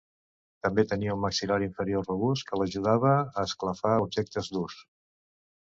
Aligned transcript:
També 0.67 0.85
tenia 0.93 1.17
un 1.17 1.21
maxil·lar 1.25 1.57
inferior 1.65 2.09
robust 2.11 2.47
que 2.49 2.61
l'ajudava 2.61 3.13
a 3.21 3.47
esclafar 3.51 3.95
objectes 4.07 4.51
durs. 4.57 4.83